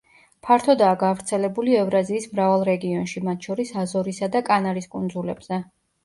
ფართოდაა 0.45 0.93
გავრცელებული 1.01 1.75
ევრაზიის 1.81 2.23
მრავალ 2.31 2.63
რეგიონში, 2.69 3.21
მათ 3.27 3.45
შორის 3.49 3.73
აზორისა 3.83 4.31
და 4.37 4.41
კანარის 4.47 4.89
კუნძულებზე. 4.97 5.61